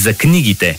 за 0.00 0.14
книгите. 0.14 0.78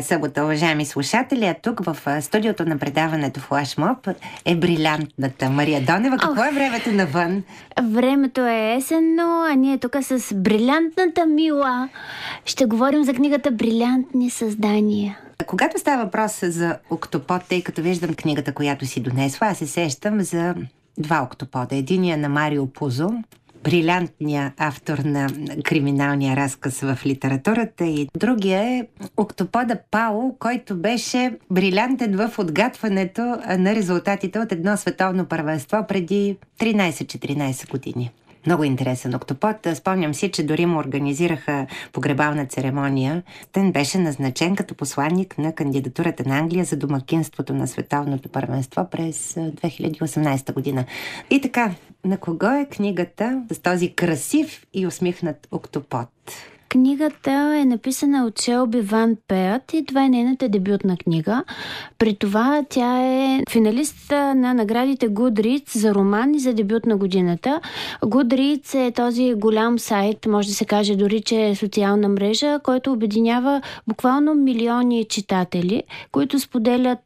Събота, 0.00 0.44
уважаеми 0.44 0.86
слушатели, 0.86 1.44
а 1.44 1.54
тук 1.62 1.84
в 1.84 2.22
студиото 2.22 2.64
на 2.64 2.78
предаването 2.78 3.40
Флашмоб 3.40 4.08
е 4.44 4.56
брилянтната 4.56 5.50
Мария 5.50 5.80
Донева. 5.80 6.16
Какво 6.16 6.44
е 6.44 6.50
времето 6.50 6.92
навън? 6.92 7.42
Времето 7.82 8.40
е 8.40 8.74
есенно, 8.78 9.46
а 9.50 9.54
ние 9.54 9.78
тук 9.78 9.96
с 10.02 10.34
брилянтната 10.34 11.26
Мила 11.26 11.88
ще 12.44 12.64
говорим 12.64 13.04
за 13.04 13.14
книгата 13.14 13.50
Брилянтни 13.50 14.30
създания. 14.30 15.18
Когато 15.46 15.78
става 15.78 16.04
въпрос 16.04 16.38
за 16.42 16.78
октопод, 16.90 17.42
тъй 17.48 17.62
като 17.62 17.82
виждам 17.82 18.14
книгата, 18.14 18.52
която 18.52 18.86
си 18.86 19.00
донесла, 19.00 19.46
аз 19.46 19.58
се 19.58 19.66
сещам 19.66 20.20
за 20.20 20.54
два 20.98 21.22
октопода. 21.22 21.76
Единия 21.76 22.18
на 22.18 22.28
Марио 22.28 22.66
Пузо, 22.66 23.10
брилянтния 23.64 24.52
автор 24.56 24.98
на 24.98 25.28
криминалния 25.64 26.36
разказ 26.36 26.80
в 26.80 26.98
литературата 27.06 27.84
и 27.84 28.08
другия 28.16 28.62
е 28.62 28.86
Октопода 29.16 29.78
Пао, 29.90 30.38
който 30.38 30.76
беше 30.76 31.38
брилянтен 31.50 32.16
в 32.16 32.38
отгатването 32.38 33.20
на 33.58 33.74
резултатите 33.74 34.38
от 34.38 34.52
едно 34.52 34.76
световно 34.76 35.26
първенство 35.26 35.84
преди 35.88 36.36
13-14 36.60 37.70
години. 37.70 38.10
Много 38.48 38.64
интересен 38.64 39.14
октопод. 39.14 39.56
Спомням 39.74 40.14
си, 40.14 40.30
че 40.30 40.46
дори 40.46 40.66
му 40.66 40.78
организираха 40.78 41.66
погребална 41.92 42.46
церемония. 42.46 43.22
Тен 43.52 43.72
беше 43.72 43.98
назначен 43.98 44.56
като 44.56 44.74
посланник 44.74 45.38
на 45.38 45.54
кандидатурата 45.54 46.28
на 46.28 46.38
Англия 46.38 46.64
за 46.64 46.76
домакинството 46.76 47.54
на 47.54 47.68
световното 47.68 48.28
първенство 48.28 48.86
през 48.90 49.34
2018 49.34 50.52
година. 50.52 50.84
И 51.30 51.40
така, 51.40 51.74
на 52.04 52.16
кого 52.16 52.46
е 52.46 52.68
книгата 52.70 53.42
с 53.52 53.58
този 53.58 53.92
красив 53.94 54.66
и 54.74 54.86
усмихнат 54.86 55.48
октопод? 55.50 56.08
Книгата 56.68 57.58
е 57.60 57.64
написана 57.64 58.26
от 58.26 58.40
Шелби 58.40 58.80
Ван 58.80 59.16
Пеят 59.28 59.72
и 59.72 59.84
това 59.84 60.04
е 60.04 60.08
нейната 60.08 60.48
дебютна 60.48 60.96
книга. 60.96 61.44
При 61.98 62.14
това 62.14 62.64
тя 62.68 63.02
е 63.02 63.42
финалист 63.50 64.10
на 64.10 64.54
наградите 64.54 65.08
Goodreads 65.08 65.78
за 65.78 65.94
роман 65.94 66.34
и 66.34 66.38
за 66.38 66.54
дебют 66.54 66.86
на 66.86 66.96
годината. 66.96 67.60
Goodreads 68.02 68.88
е 68.88 68.92
този 68.92 69.34
голям 69.34 69.78
сайт, 69.78 70.26
може 70.26 70.48
да 70.48 70.54
се 70.54 70.64
каже 70.64 70.96
дори, 70.96 71.20
че 71.20 71.48
е 71.48 71.54
социална 71.54 72.08
мрежа, 72.08 72.60
който 72.62 72.92
обединява 72.92 73.62
буквално 73.86 74.34
милиони 74.34 75.04
читатели, 75.04 75.82
които 76.12 76.40
споделят 76.40 76.98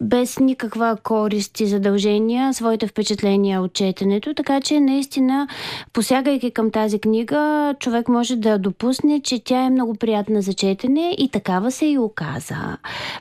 без 0.00 0.38
никаква 0.38 0.96
корист 1.02 1.60
и 1.60 1.66
задължения 1.66 2.54
своите 2.54 2.86
впечатления 2.86 3.62
от 3.62 3.72
четенето, 3.72 4.34
така 4.34 4.60
че 4.60 4.80
наистина, 4.80 5.48
посягайки 5.92 6.50
към 6.50 6.70
тази 6.70 6.98
книга, 6.98 7.74
човек 7.80 8.08
може 8.08 8.36
да 8.36 8.58
допусне, 8.58 9.20
че 9.20 9.44
тя 9.44 9.62
е 9.62 9.70
много 9.70 9.94
приятна 9.94 10.42
за 10.42 10.52
четене 10.52 11.14
и 11.18 11.28
такава 11.28 11.70
се 11.70 11.86
и 11.86 11.98
оказа. 11.98 12.76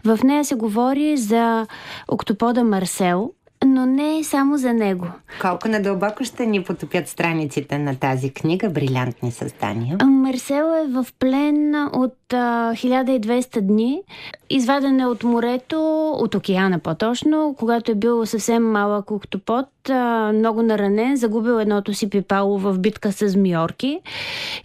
В 0.06 0.20
нея 0.24 0.46
се 0.46 0.56
говори 0.56 1.18
за 1.18 1.68
октопода 2.08 2.64
Марсел, 2.64 3.32
но 3.66 3.86
не 3.86 4.24
само 4.24 4.58
за 4.58 4.74
него. 4.74 5.08
Колко 5.42 5.68
надълбоко 5.68 6.24
ще 6.24 6.46
ни 6.46 6.64
потопят 6.64 7.08
страниците 7.08 7.78
на 7.78 7.96
тази 7.96 8.30
книга 8.30 8.70
«Брилянтни 8.70 9.32
създания»? 9.32 9.98
Марсел 10.06 10.86
е 10.86 10.88
в 10.88 11.06
плен 11.20 11.76
от 11.94 12.34
а, 12.34 12.74
1200 12.74 13.62
дни. 13.62 14.02
Изваден 14.50 15.00
е 15.00 15.06
от 15.06 15.24
морето, 15.24 16.10
от 16.12 16.36
океана 16.36 16.80
по-точно, 16.80 17.56
когато 17.60 17.92
е 17.92 17.96
бил 17.96 18.26
съвсем 18.26 18.72
малък 18.72 19.12
октопод, 19.12 19.66
а, 19.90 20.32
много 20.34 20.62
наранен, 20.62 21.18
загубил 21.18 21.60
едното 21.60 21.94
си 21.94 22.10
пипало 22.10 22.58
в 22.58 22.80
битка 22.80 23.12
с 23.12 23.36
Миорки. 23.36 24.00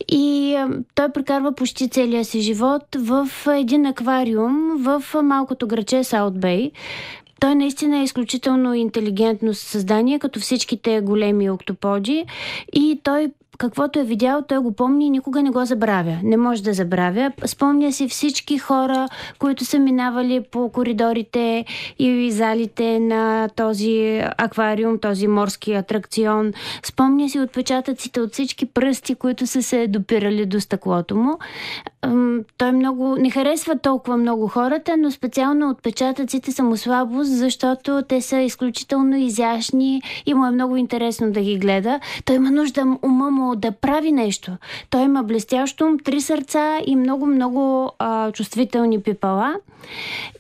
И 0.09 0.55
а, 0.55 0.69
той 0.95 1.13
прекарва 1.13 1.53
почти 1.53 1.89
целия 1.89 2.25
си 2.25 2.41
живот 2.41 2.83
в 2.99 3.29
един 3.47 3.87
аквариум 3.87 4.77
в 4.79 5.23
малкото 5.23 5.67
граче 5.67 6.05
Саут 6.05 6.41
Бей. 6.41 6.71
Той 7.41 7.55
наистина 7.55 7.99
е 7.99 8.03
изключително 8.03 8.75
интелигентно 8.75 9.55
създание, 9.55 10.19
като 10.19 10.41
всичките 10.41 11.01
големи 11.01 11.51
октоподи 11.51 12.25
и 12.73 13.01
той 13.03 13.31
каквото 13.59 13.99
е 13.99 14.05
видял, 14.05 14.43
той 14.43 14.59
го 14.59 14.73
помни 14.73 15.07
и 15.07 15.11
никога 15.11 15.43
не 15.43 15.51
го 15.51 15.65
забравя. 15.65 16.19
Не 16.23 16.37
може 16.37 16.63
да 16.63 16.75
забравя. 16.75 17.33
Спомня 17.47 17.93
си 17.93 18.09
всички 18.09 18.59
хора, 18.59 19.09
които 19.39 19.65
са 19.65 19.79
минавали 19.79 20.41
по 20.51 20.69
коридорите 20.69 21.65
и 21.99 22.31
залите 22.33 23.01
на 23.01 23.49
този 23.57 24.23
аквариум, 24.39 24.99
този 24.99 25.29
морски 25.29 25.73
атракцион. 25.73 26.53
Спомня 26.83 27.29
си 27.29 27.41
отпечатъците 27.41 28.21
от 28.21 28.33
всички 28.33 28.67
пръсти, 28.67 29.15
които 29.15 29.47
са 29.47 29.63
се 29.63 29.87
допирали 29.87 30.47
до 30.47 30.61
стъклото 30.61 31.17
му. 31.17 31.39
Той 32.59 32.73
много 32.73 33.17
не 33.17 33.31
харесва 33.31 33.79
толкова 33.79 34.17
много 34.17 34.49
хората, 34.49 34.97
но 34.97 35.11
специално 35.11 35.71
отпечатъците 35.71 36.53
са 36.53 36.63
му 36.63 36.77
слабост, 36.77 37.31
защото 37.31 38.03
те 38.09 38.21
са 38.21 38.39
изключително 38.39 39.17
изящни 39.17 40.03
и 40.27 40.35
му 40.35 40.47
е 40.47 40.51
много 40.51 40.77
интересно 40.77 41.33
да 41.33 41.41
ги 41.41 41.59
гледа. 41.59 42.01
Той 42.25 42.37
има 42.37 42.51
нужда 42.51 42.99
ума 43.03 43.31
му 43.31 43.57
да 43.57 43.73
прави 43.73 44.13
нещо. 44.13 44.53
Той 44.91 45.03
има 45.03 45.23
блестящо 45.23 45.85
ум, 45.85 45.99
три 45.99 46.21
сърца 46.21 46.79
и 46.87 46.97
много-много 46.97 47.91
чувствителни 48.33 49.03
пипала. 49.03 49.55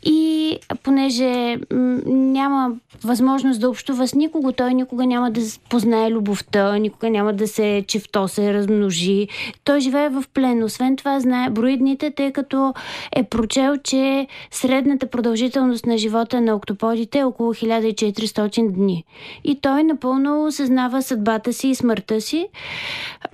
И 0.04 0.56
понеже 0.82 1.56
м- 1.72 1.98
няма 2.06 2.72
възможност 3.04 3.60
да 3.60 3.70
общува 3.70 4.08
с 4.08 4.14
никого, 4.14 4.52
той 4.52 4.74
никога 4.74 5.06
няма 5.06 5.30
да 5.30 5.40
познае 5.70 6.10
любовта, 6.10 6.78
никога 6.78 7.10
няма 7.10 7.32
да 7.32 7.48
се 7.48 7.84
чевто 7.86 8.28
се 8.28 8.54
размножи. 8.54 9.28
Той 9.64 9.80
живее 9.80 10.08
в 10.08 10.24
плен. 10.34 10.64
Освен 10.64 10.96
това, 10.96 11.20
знае 11.20 11.47
брои 11.50 11.76
дните, 11.76 12.10
тъй 12.10 12.32
като 12.32 12.74
е 13.12 13.24
прочел, 13.24 13.76
че 13.84 14.26
средната 14.50 15.06
продължителност 15.06 15.86
на 15.86 15.98
живота 15.98 16.40
на 16.40 16.54
октоподите 16.54 17.18
е 17.18 17.24
около 17.24 17.54
1400 17.54 18.72
дни. 18.72 19.04
И 19.44 19.60
той 19.60 19.84
напълно 19.84 20.44
осъзнава 20.44 21.02
съдбата 21.02 21.52
си 21.52 21.68
и 21.68 21.74
смъртта 21.74 22.20
си, 22.20 22.48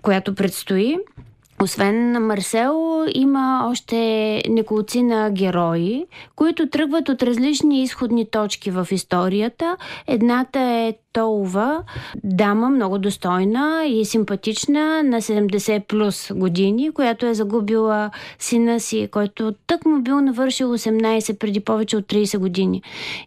която 0.02 0.34
предстои. 0.34 0.96
Освен 1.62 2.12
на 2.12 2.20
Марсел, 2.20 3.04
има 3.14 3.66
още 3.70 4.42
неколци 4.48 5.02
на 5.02 5.30
герои, 5.30 6.06
които 6.36 6.68
тръгват 6.68 7.08
от 7.08 7.22
различни 7.22 7.82
изходни 7.82 8.30
точки 8.30 8.70
в 8.70 8.88
историята. 8.90 9.76
Едната 10.06 10.60
е 10.60 10.94
Толова, 11.14 11.82
дама 12.24 12.70
много 12.70 12.98
достойна 12.98 13.84
и 13.86 14.04
симпатична 14.04 15.02
на 15.02 15.20
70 15.22 15.80
плюс 15.80 16.32
години, 16.34 16.90
която 16.90 17.26
е 17.26 17.34
загубила 17.34 18.10
сина 18.38 18.80
си, 18.80 19.08
който 19.12 19.54
тък 19.66 19.86
му 19.86 20.02
бил 20.02 20.20
навършил 20.20 20.68
18 20.68 21.38
преди 21.38 21.60
повече 21.60 21.96
от 21.96 22.04
30 22.04 22.38
години. 22.38 22.82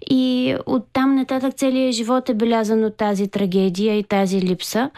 И 0.09 0.55
оттам 0.65 1.15
нататък 1.15 1.53
целият 1.53 1.95
живот 1.95 2.29
е 2.29 2.33
белязан 2.33 2.83
от 2.83 2.97
тази 2.97 3.27
трагедия 3.27 3.97
и 3.97 4.03
тази 4.03 4.41
липса. 4.41 4.89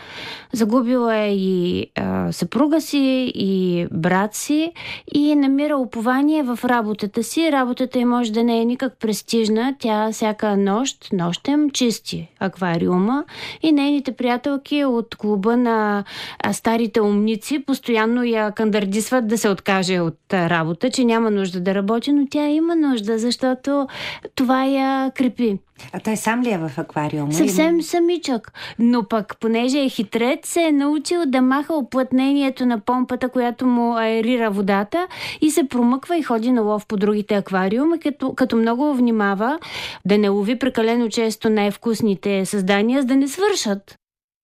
Загубила 0.53 1.15
е 1.15 1.35
и 1.35 1.87
а, 1.95 2.31
съпруга 2.31 2.81
си, 2.81 3.31
и 3.35 3.87
брат 3.91 4.35
си 4.35 4.71
и 5.13 5.35
намира 5.35 5.77
упование 5.77 6.43
в 6.43 6.59
работата 6.65 7.23
си. 7.23 7.51
Работата 7.51 7.99
й 7.99 8.05
може 8.05 8.31
да 8.31 8.43
не 8.43 8.61
е 8.61 8.65
никак 8.65 8.99
престижна. 8.99 9.75
Тя 9.79 10.11
всяка 10.11 10.57
нощ, 10.57 11.13
нощем 11.13 11.69
чисти 11.69 12.27
аквариум 12.39 12.78
аквариума 12.79 13.23
и 13.61 13.71
нейните 13.71 14.11
приятелки 14.11 14.85
от 14.85 15.15
клуба 15.15 15.57
на 15.57 16.03
старите 16.51 17.01
умници 17.01 17.59
постоянно 17.59 18.23
я 18.23 18.51
кандардисват 18.51 19.27
да 19.27 19.37
се 19.37 19.49
откаже 19.49 19.99
от 19.99 20.33
работа, 20.33 20.89
че 20.89 21.05
няма 21.05 21.31
нужда 21.31 21.59
да 21.59 21.75
работи, 21.75 22.11
но 22.11 22.27
тя 22.31 22.47
има 22.47 22.75
нужда, 22.75 23.19
защото 23.19 23.87
това 24.35 24.65
я 24.65 25.11
крепи. 25.15 25.57
А 25.93 25.99
той 25.99 26.17
сам 26.17 26.41
ли 26.41 26.51
е 26.51 26.57
в 26.57 26.71
аквариума? 26.77 27.33
Съвсем 27.33 27.75
или... 27.75 27.83
самичък. 27.83 28.53
Но 28.79 29.03
пък, 29.03 29.37
понеже 29.39 29.79
е 29.79 29.89
хитрец, 29.89 30.49
се 30.49 30.61
е 30.61 30.71
научил 30.71 31.25
да 31.25 31.41
маха 31.41 31.73
оплътнението 31.73 32.65
на 32.65 32.79
помпата, 32.79 33.29
която 33.29 33.65
му 33.65 33.97
аерира 33.97 34.51
водата 34.51 35.07
и 35.41 35.51
се 35.51 35.67
промъква 35.67 36.17
и 36.17 36.23
ходи 36.23 36.51
на 36.51 36.61
лов 36.61 36.85
по 36.85 36.97
другите 36.97 37.35
аквариуми, 37.35 37.99
като, 37.99 38.33
като 38.33 38.55
много 38.55 38.93
внимава 38.93 39.59
да 40.05 40.17
не 40.17 40.29
лови 40.29 40.59
прекалено 40.59 41.09
често 41.09 41.49
най-вкусните 41.49 42.45
създания, 42.45 43.01
за 43.01 43.07
да 43.07 43.15
не 43.15 43.27
свършат. 43.27 43.95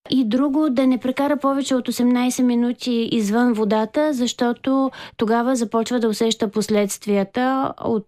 И 0.10 0.26
друго, 0.26 0.70
да 0.70 0.88
не 0.88 0.98
прекара 0.98 1.38
повече 1.38 1.76
от 1.76 1.88
18 1.88 2.44
минути 2.44 3.10
извън 3.12 3.54
водата, 3.54 4.14
защото 4.14 4.92
тогава 5.18 5.56
започва 5.56 6.00
да 6.00 6.08
усеща 6.08 6.52
последствията 6.52 7.74
от 7.82 8.08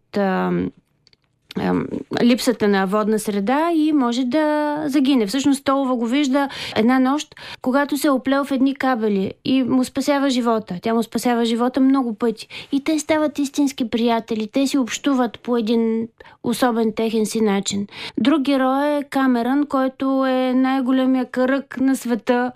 липсата 2.24 2.68
на 2.68 2.86
водна 2.86 3.20
среда 3.20 3.72
и 3.76 3.94
може 3.94 4.26
да 4.26 4.78
загине. 4.86 5.28
Всъщност 5.28 5.64
Толова 5.66 5.96
го 5.96 6.06
вижда 6.06 6.50
една 6.76 7.00
нощ, 7.00 7.36
когато 7.62 7.98
се 7.98 8.08
е 8.08 8.12
оплел 8.12 8.44
в 8.44 8.52
едни 8.52 8.76
кабели 8.76 9.34
и 9.46 9.64
му 9.64 9.84
спасява 9.84 10.30
живота. 10.30 10.76
Тя 10.82 10.94
му 10.94 11.04
спасява 11.04 11.46
живота 11.46 11.80
много 11.80 12.14
пъти. 12.14 12.48
И 12.72 12.84
те 12.84 13.00
стават 13.00 13.40
истински 13.40 13.90
приятели. 13.90 14.50
Те 14.54 14.68
си 14.68 14.78
общуват 14.78 15.40
по 15.40 15.58
един 15.58 16.08
особен 16.44 16.94
техен 16.96 17.26
си 17.26 17.42
начин. 17.42 17.88
Друг 18.20 18.42
герой 18.42 18.98
е 18.98 19.04
Камерън, 19.04 19.66
който 19.66 20.26
е 20.26 20.54
най-големия 20.54 21.26
кръг 21.26 21.78
на 21.82 21.96
света. 21.96 22.52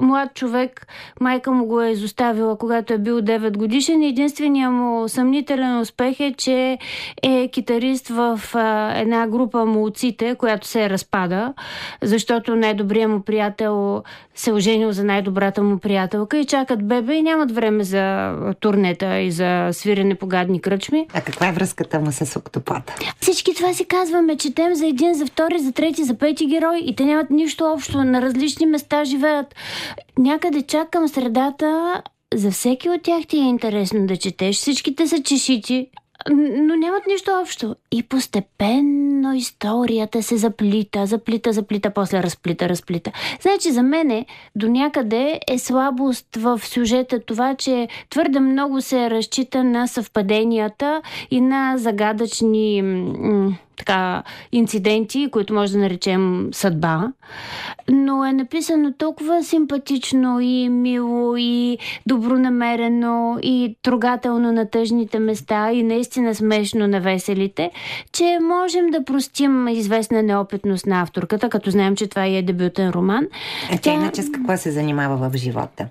Млад 0.00 0.34
човек. 0.34 0.86
Майка 1.20 1.52
му 1.52 1.66
го 1.66 1.82
е 1.82 1.90
изоставила, 1.90 2.58
когато 2.58 2.92
е 2.92 2.98
бил 2.98 3.20
9 3.20 3.56
годишен. 3.56 4.02
Единственият 4.02 4.72
му 4.72 5.08
съмнителен 5.08 5.80
успех 5.80 6.20
е, 6.20 6.34
че 6.38 6.78
е 7.22 7.48
китарист 7.48 8.08
в 8.08 8.40
а, 8.54 8.92
една 8.96 9.26
група 9.26 9.64
молците, 9.64 10.34
която 10.34 10.66
се 10.66 10.90
разпада, 10.90 11.54
защото 12.02 12.56
най-добрият 12.56 13.10
му 13.10 13.20
приятел 13.20 14.02
се 14.34 14.52
оженил 14.52 14.92
за 14.92 15.04
най-добрата 15.04 15.62
му 15.62 15.78
приятелка 15.78 16.38
и 16.38 16.44
чакат 16.44 16.88
бебе 16.88 17.14
и 17.14 17.22
нямат 17.22 17.52
време 17.52 17.84
за 17.84 18.34
турнета 18.60 19.18
и 19.18 19.30
за 19.30 19.68
свирене 19.72 20.14
по 20.14 20.26
гадни 20.26 20.60
кръчми. 20.60 21.06
А 21.14 21.20
каква 21.20 21.48
е 21.48 21.52
връзката 21.52 22.00
му 22.00 22.12
с 22.12 22.38
октопода? 22.38 22.82
Всички 23.20 23.54
това 23.54 23.72
си 23.72 23.84
казваме. 23.84 24.36
Четем 24.36 24.74
за 24.74 24.86
един, 24.86 25.14
за 25.14 25.26
втори, 25.26 25.58
за 25.58 25.72
трети, 25.72 26.04
за 26.04 26.14
пети 26.14 26.46
герой 26.46 26.78
и 26.84 26.96
те 26.96 27.04
нямат 27.04 27.30
нищо 27.30 27.64
общо. 27.64 28.04
На 28.04 28.22
различни 28.22 28.66
места 28.66 29.04
живеят. 29.04 29.54
Някъде 30.18 30.62
чак 30.62 30.90
към 30.90 31.08
средата 31.08 32.02
за 32.34 32.50
всеки 32.50 32.90
от 32.90 33.02
тях 33.02 33.26
ти 33.26 33.36
е 33.36 33.40
интересно 33.40 34.06
да 34.06 34.16
четеш. 34.16 34.56
Всичките 34.56 35.06
са 35.06 35.22
чешити 35.22 35.88
но 36.30 36.76
нямат 36.76 37.06
нищо 37.06 37.30
общо. 37.42 37.76
И 37.90 38.02
постепенно 38.02 39.34
историята 39.34 40.22
се 40.22 40.36
заплита, 40.36 41.06
заплита, 41.06 41.52
заплита, 41.52 41.90
после 41.90 42.22
разплита, 42.22 42.68
разплита. 42.68 43.12
Значи 43.40 43.70
за 43.70 43.82
мене 43.82 44.26
до 44.56 44.68
някъде 44.68 45.40
е 45.48 45.58
слабост 45.58 46.36
в 46.36 46.60
сюжета 46.64 47.20
това, 47.20 47.54
че 47.54 47.88
твърде 48.10 48.40
много 48.40 48.80
се 48.80 49.10
разчита 49.10 49.64
на 49.64 49.86
съвпаденията 49.86 51.02
и 51.30 51.40
на 51.40 51.78
загадъчни 51.78 52.82
така, 53.76 54.22
инциденти, 54.52 55.28
които 55.32 55.54
може 55.54 55.72
да 55.72 55.78
наречем 55.78 56.48
съдба, 56.52 57.12
но 57.88 58.24
е 58.24 58.32
написано 58.32 58.92
толкова 58.98 59.44
симпатично 59.44 60.40
и 60.40 60.68
мило 60.68 61.36
и 61.36 61.78
добронамерено 62.06 63.38
и 63.42 63.76
трогателно 63.82 64.52
на 64.52 64.70
тъжните 64.70 65.18
места 65.18 65.72
и 65.72 65.82
наистина 65.82 66.34
смешно 66.34 66.86
на 66.86 67.00
веселите, 67.00 67.70
че 68.12 68.38
можем 68.42 68.90
да 68.90 69.04
простим 69.04 69.68
известна 69.68 70.22
неопитност 70.22 70.86
на 70.86 71.02
авторката, 71.02 71.48
като 71.48 71.70
знаем, 71.70 71.96
че 71.96 72.06
това 72.06 72.24
е 72.24 72.42
дебютен 72.42 72.90
роман. 72.90 73.26
А 73.72 73.78
тя 73.78 73.92
иначе 73.92 74.22
с 74.22 74.30
какво 74.32 74.56
се 74.56 74.70
занимава 74.70 75.30
в 75.30 75.36
живота? 75.36 75.86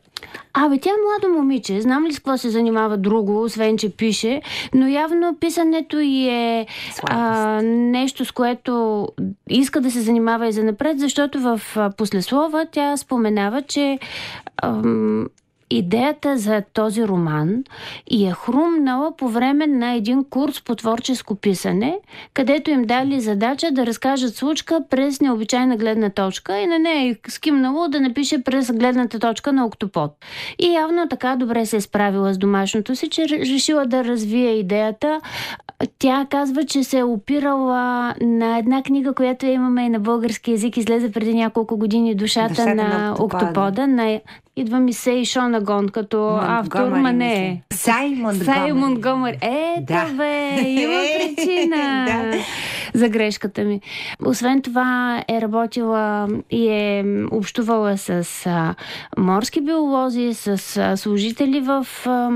Абе, 0.53 0.77
тя 0.77 0.89
е 0.89 1.03
младо 1.05 1.37
момиче. 1.37 1.81
Знам 1.81 2.05
ли 2.05 2.13
с 2.13 2.15
какво 2.15 2.37
се 2.37 2.49
занимава 2.49 2.97
друго, 2.97 3.41
освен 3.43 3.77
че 3.77 3.89
пише, 3.89 4.41
но 4.73 4.87
явно 4.87 5.35
писането 5.39 5.99
и 5.99 6.27
е 6.29 6.67
а, 7.03 7.61
нещо, 7.75 8.25
с 8.25 8.31
което 8.31 9.07
иска 9.49 9.81
да 9.81 9.91
се 9.91 10.01
занимава 10.01 10.47
и 10.47 10.51
за 10.51 10.63
напред, 10.63 10.99
защото 10.99 11.39
в 11.39 11.61
послеслова 11.97 12.65
тя 12.71 12.97
споменава, 12.97 13.61
че 13.61 13.99
ам, 14.63 15.27
идеята 15.69 16.37
за 16.37 16.63
този 16.73 17.07
роман 17.07 17.63
и 18.07 18.27
е 18.27 18.31
хрумнала 18.31 19.15
по 19.17 19.29
време 19.29 19.67
на 19.67 19.93
един 19.93 20.23
курс 20.23 20.61
по 20.61 20.75
творческо 20.75 21.35
писане, 21.35 21.99
където 22.33 22.71
им 22.71 22.83
дали 22.83 23.21
задача 23.21 23.71
да 23.71 23.85
разкажат 23.85 24.35
случка 24.35 24.81
през 24.89 25.21
необичайна 25.21 25.77
гледна 25.77 26.09
точка 26.09 26.59
и 26.59 26.67
на 26.67 26.79
нея 26.79 27.11
е 27.11 27.29
скимнало 27.29 27.87
да 27.87 28.01
напише 28.01 28.43
през 28.43 28.71
гледната 28.71 29.19
точка 29.19 29.53
на 29.53 29.65
октопод. 29.65 30.11
И 30.59 30.73
явно 30.73 31.07
така 31.09 31.35
добре 31.35 31.65
се 31.65 31.77
е 31.77 31.81
справила 31.81 32.33
с 32.33 32.37
домашното 32.37 32.95
си, 32.95 33.09
че 33.09 33.29
решила 33.29 33.85
да 33.85 34.03
развие 34.03 34.51
идеята 34.51 35.21
тя 35.99 36.27
казва, 36.29 36.65
че 36.65 36.83
се 36.83 36.99
е 36.99 37.03
опирала 37.03 38.15
на 38.21 38.57
една 38.57 38.83
книга, 38.83 39.13
която 39.13 39.45
имаме 39.45 39.85
и 39.85 39.89
на 39.89 39.99
български 39.99 40.51
язик, 40.51 40.77
излезе 40.77 41.11
преди 41.11 41.33
няколко 41.33 41.77
години 41.77 42.15
Душата, 42.15 42.49
Душата 42.49 42.75
на, 42.75 42.83
на 42.83 43.11
октопода. 43.11 43.45
октопода. 43.45 43.87
На, 43.87 44.19
идва 44.55 44.79
ми 44.79 44.93
се 44.93 45.11
и 45.11 45.25
Шонагон 45.25 45.89
като 45.89 46.17
Монтгомери, 46.17 46.51
автор, 46.51 46.87
ма 46.87 47.13
не 47.13 47.47
е. 47.47 47.61
Саймон 47.73 48.35
Саймон 48.35 49.01
Гомер. 49.01 49.37
Е, 49.41 49.75
да. 49.81 50.05
бе, 50.05 50.61
има 50.61 51.03
причина 51.35 52.05
да. 52.07 52.37
за 52.93 53.09
грешката 53.09 53.63
ми. 53.63 53.81
Освен 54.25 54.61
това 54.61 55.23
е 55.27 55.41
работила 55.41 56.27
и 56.51 56.67
е 56.67 57.05
общувала 57.31 57.97
с 57.97 58.25
а, 58.45 58.75
морски 59.17 59.61
биолози, 59.61 60.33
с 60.33 60.77
а, 60.77 60.97
служители 60.97 61.59
в 61.59 61.87
а, 62.05 62.31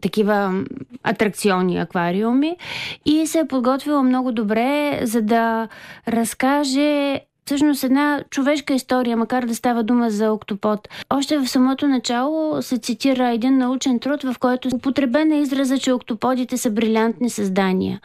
такива 0.00 0.64
атракционни 1.06 1.78
аквариуми 1.78 2.56
и 3.04 3.26
се 3.26 3.38
е 3.38 3.48
подготвила 3.48 4.02
много 4.02 4.32
добре, 4.32 5.00
за 5.02 5.22
да 5.22 5.68
разкаже 6.08 7.20
всъщност 7.46 7.84
една 7.84 8.24
човешка 8.30 8.74
история, 8.74 9.16
макар 9.16 9.46
да 9.46 9.54
става 9.54 9.82
дума 9.82 10.10
за 10.10 10.32
октопод. 10.32 10.88
Още 11.10 11.38
в 11.38 11.48
самото 11.48 11.88
начало 11.88 12.62
се 12.62 12.78
цитира 12.78 13.28
един 13.28 13.58
научен 13.58 13.98
труд, 13.98 14.22
в 14.22 14.34
който 14.40 14.68
употребена 14.74 15.36
е 15.36 15.40
израза, 15.40 15.78
че 15.78 15.92
октоподите 15.92 16.56
са 16.56 16.70
брилянтни 16.70 17.30
създания. 17.30 18.00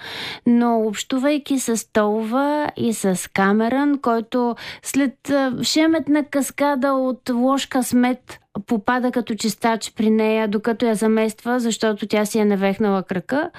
Но 0.45 0.81
общувайки 0.81 1.59
с 1.59 1.92
Толва 1.94 2.71
и 2.77 2.94
с 2.94 3.30
Камерън, 3.33 4.00
който 4.01 4.56
след 4.83 5.31
шеметна 5.62 6.24
каскада 6.24 6.94
от 6.94 7.30
лош 7.33 7.65
късмет 7.65 8.39
попада 8.67 9.11
като 9.11 9.35
чистач 9.35 9.93
при 9.95 10.09
нея, 10.09 10.47
докато 10.47 10.85
я 10.85 10.95
замества, 10.95 11.59
защото 11.59 12.07
тя 12.07 12.25
си 12.25 12.39
е 12.39 12.45
навехнала 12.45 13.03
крака. 13.03 13.49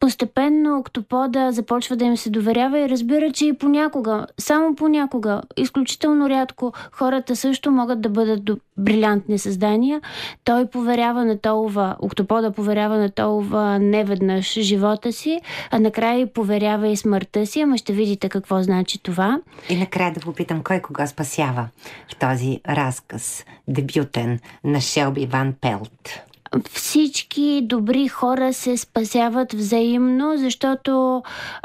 Постепенно 0.00 0.78
октопода 0.78 1.52
започва 1.52 1.96
да 1.96 2.04
им 2.04 2.16
се 2.16 2.30
доверява 2.30 2.78
и 2.78 2.88
разбира, 2.88 3.32
че 3.32 3.46
и 3.46 3.52
понякога, 3.52 4.26
само 4.38 4.74
понякога, 4.74 5.42
изключително 5.56 6.30
рядко, 6.30 6.72
хората 6.92 7.36
също 7.36 7.70
могат 7.70 8.00
да 8.00 8.08
бъдат 8.08 8.50
брилянтни 8.76 9.38
създания. 9.38 10.00
Той 10.44 10.66
поверява 10.66 11.24
на 11.24 11.38
Толова, 11.38 11.96
октопода 11.98 12.50
поверява 12.52 12.98
на 12.98 13.10
Толова 13.10 13.78
неведнъж 13.78 14.60
живота 14.60 15.12
си, 15.12 15.40
а 15.70 15.78
накрая 15.78 16.20
и 16.20 16.26
поверява 16.26 16.88
и 16.88 16.96
смъртта 16.96 17.46
си, 17.46 17.60
ама 17.60 17.78
ще 17.78 17.92
видите 17.92 18.28
какво 18.28 18.62
значи 18.62 19.02
това. 19.02 19.40
И 19.68 19.76
накрая 19.76 20.12
да 20.12 20.20
попитам, 20.20 20.62
кой 20.62 20.80
кога 20.80 21.06
спасява 21.06 21.68
в 22.12 22.18
този 22.18 22.60
разказ, 22.68 23.44
дебютен 23.68 24.38
на 24.64 24.80
Шелби 24.80 25.26
Ван 25.26 25.54
Пелт? 25.60 26.22
всички 26.70 27.60
добри 27.62 28.08
хора 28.08 28.52
се 28.52 28.76
спасяват 28.76 29.52
взаимно, 29.52 30.32
защото 30.36 31.22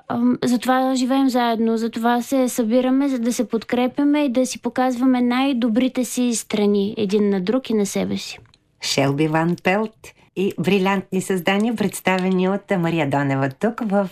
ам, 0.08 0.38
затова 0.44 0.96
живеем 0.96 1.30
заедно, 1.30 1.78
затова 1.78 2.22
се 2.22 2.50
събираме, 2.50 3.10
за 3.10 3.20
да 3.20 3.34
се 3.34 3.48
подкрепяме 3.48 4.26
и 4.26 4.30
да 4.30 4.46
си 4.46 4.62
показваме 4.62 5.22
най-добрите 5.22 6.06
си 6.06 6.36
страни 6.36 6.94
един 6.98 7.30
на 7.30 7.42
друг 7.42 7.70
и 7.70 7.74
на 7.74 7.86
себе 7.86 8.18
си. 8.18 8.40
Шелби 8.82 9.28
Ван 9.28 9.56
Пелт 9.64 10.08
и 10.36 10.54
брилянтни 10.60 11.22
създания, 11.22 11.76
представени 11.76 12.50
от 12.50 12.72
Мария 12.80 13.10
Донева 13.10 13.50
тук 13.50 13.82
в 13.86 14.10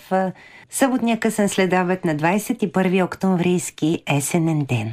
съботния 0.70 1.20
късен 1.20 1.48
следобед 1.48 2.04
на 2.04 2.16
21 2.16 3.04
октомврийски 3.04 4.02
есенен 4.06 4.64
ден. 4.64 4.84